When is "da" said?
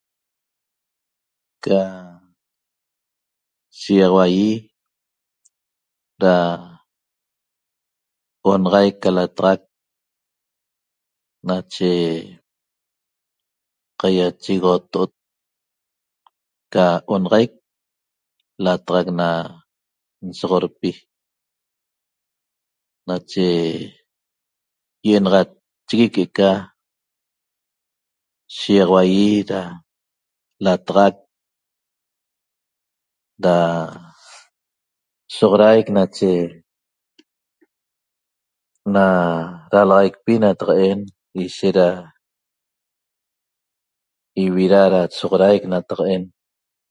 6.21-6.33, 29.49-29.61, 33.45-33.57, 41.79-41.87, 44.93-45.01